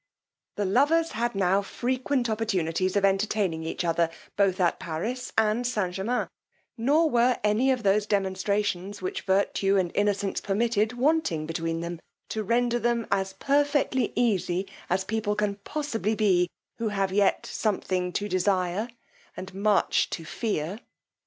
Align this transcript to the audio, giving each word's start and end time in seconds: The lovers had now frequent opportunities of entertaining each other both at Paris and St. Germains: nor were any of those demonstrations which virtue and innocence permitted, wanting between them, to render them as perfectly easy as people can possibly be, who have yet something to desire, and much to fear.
The 0.55 0.65
lovers 0.65 1.11
had 1.11 1.35
now 1.35 1.61
frequent 1.61 2.27
opportunities 2.27 2.95
of 2.95 3.05
entertaining 3.05 3.61
each 3.63 3.85
other 3.85 4.09
both 4.35 4.59
at 4.59 4.79
Paris 4.79 5.31
and 5.37 5.67
St. 5.67 5.93
Germains: 5.93 6.27
nor 6.75 7.07
were 7.07 7.37
any 7.43 7.69
of 7.69 7.83
those 7.83 8.07
demonstrations 8.07 9.03
which 9.03 9.21
virtue 9.21 9.77
and 9.77 9.91
innocence 9.93 10.41
permitted, 10.41 10.93
wanting 10.93 11.45
between 11.45 11.81
them, 11.81 11.99
to 12.29 12.41
render 12.43 12.79
them 12.79 13.05
as 13.11 13.33
perfectly 13.33 14.11
easy 14.15 14.65
as 14.89 15.03
people 15.03 15.35
can 15.35 15.57
possibly 15.57 16.15
be, 16.15 16.49
who 16.79 16.87
have 16.89 17.11
yet 17.13 17.45
something 17.45 18.11
to 18.13 18.27
desire, 18.27 18.89
and 19.37 19.53
much 19.53 20.09
to 20.09 20.25
fear. 20.25 20.79